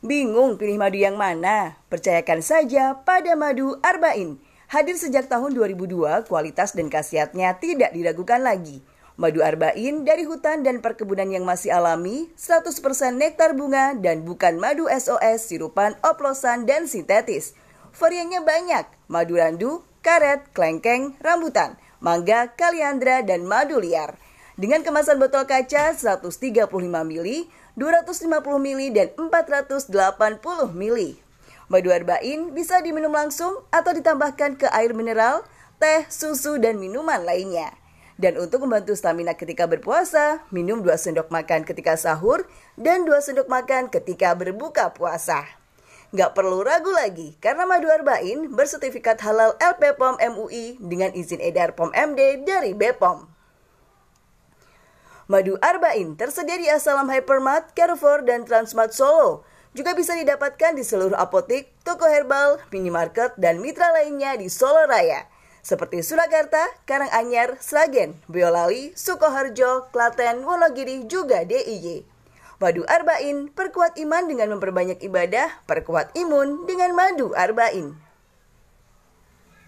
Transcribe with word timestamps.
Bingung 0.00 0.56
pilih 0.56 0.80
madu 0.80 0.96
yang 0.96 1.20
mana? 1.20 1.76
Percayakan 1.92 2.40
saja 2.40 3.04
pada 3.04 3.36
madu 3.36 3.76
Arbain. 3.84 4.40
Hadir 4.72 4.96
sejak 4.96 5.28
tahun 5.28 5.52
2002, 5.52 6.24
kualitas 6.24 6.72
dan 6.72 6.88
khasiatnya 6.88 7.60
tidak 7.60 7.92
diragukan 7.92 8.40
lagi. 8.40 8.80
Madu 9.20 9.44
Arbain 9.44 10.08
dari 10.08 10.24
hutan 10.24 10.64
dan 10.64 10.80
perkebunan 10.80 11.28
yang 11.28 11.44
masih 11.44 11.76
alami, 11.76 12.32
100% 12.32 12.80
nektar 13.12 13.52
bunga 13.52 13.92
dan 13.92 14.24
bukan 14.24 14.56
madu 14.56 14.88
SOS, 14.88 15.52
sirupan, 15.52 15.92
oplosan, 16.00 16.64
dan 16.64 16.88
sintetis. 16.88 17.52
Variannya 17.92 18.40
banyak, 18.40 18.88
madu 19.04 19.36
randu, 19.36 19.84
karet, 20.00 20.48
klengkeng, 20.56 21.12
rambutan, 21.20 21.76
mangga, 22.00 22.56
kaliandra, 22.56 23.20
dan 23.20 23.44
madu 23.44 23.76
liar. 23.76 24.16
Dengan 24.60 24.84
kemasan 24.84 25.16
botol 25.16 25.48
kaca 25.48 25.96
135 25.96 26.68
ml, 26.68 27.28
250 27.80 28.60
ml 28.60 28.82
dan 28.92 29.08
480 29.16 29.88
ml. 30.76 31.00
Madu 31.72 31.88
arbain 31.88 32.52
bisa 32.52 32.76
diminum 32.84 33.08
langsung 33.08 33.64
atau 33.72 33.96
ditambahkan 33.96 34.60
ke 34.60 34.68
air 34.68 34.92
mineral, 34.92 35.48
teh, 35.80 36.04
susu, 36.12 36.60
dan 36.60 36.76
minuman 36.76 37.24
lainnya. 37.24 37.72
Dan 38.20 38.36
untuk 38.36 38.68
membantu 38.68 38.92
stamina 38.92 39.32
ketika 39.32 39.64
berpuasa, 39.64 40.44
minum 40.52 40.84
2 40.84 40.92
sendok 40.92 41.32
makan 41.32 41.64
ketika 41.64 41.96
sahur 41.96 42.44
dan 42.76 43.08
2 43.08 43.16
sendok 43.16 43.48
makan 43.48 43.88
ketika 43.88 44.36
berbuka 44.36 44.92
puasa. 44.92 45.40
Nggak 46.12 46.36
perlu 46.36 46.60
ragu 46.60 46.92
lagi, 46.92 47.32
karena 47.40 47.64
madu 47.64 47.88
arbain 47.88 48.52
bersertifikat 48.52 49.24
halal 49.24 49.56
LPPOM 49.56 50.20
MUI 50.20 50.76
dengan 50.84 51.16
izin 51.16 51.40
edar 51.40 51.72
POM 51.72 51.96
MD 51.96 52.44
dari 52.44 52.76
BPOM. 52.76 53.29
Madu 55.30 55.54
Arbain 55.62 56.18
tersedia 56.18 56.58
di 56.58 56.66
Asalam 56.66 57.06
Hypermart, 57.06 57.70
Carrefour, 57.78 58.26
dan 58.26 58.42
Transmart 58.42 58.90
Solo. 58.90 59.46
Juga 59.78 59.94
bisa 59.94 60.18
didapatkan 60.18 60.74
di 60.74 60.82
seluruh 60.82 61.14
apotik, 61.14 61.70
toko 61.86 62.02
herbal, 62.10 62.58
minimarket, 62.74 63.38
dan 63.38 63.62
mitra 63.62 63.94
lainnya 63.94 64.34
di 64.34 64.50
Solo 64.50 64.90
Raya. 64.90 65.30
Seperti 65.62 66.02
Surakarta, 66.02 66.66
Karanganyar, 66.82 67.62
Sragen, 67.62 68.18
Boyolali, 68.26 68.90
Sukoharjo, 68.98 69.86
Klaten, 69.94 70.42
Wonogiri, 70.42 71.06
juga 71.06 71.46
DIY. 71.46 72.02
Madu 72.58 72.82
Arbain, 72.90 73.54
perkuat 73.54 74.02
iman 74.02 74.26
dengan 74.26 74.58
memperbanyak 74.58 74.98
ibadah, 74.98 75.62
perkuat 75.70 76.10
imun 76.18 76.66
dengan 76.66 76.90
madu 76.90 77.30
Arbain. 77.38 77.94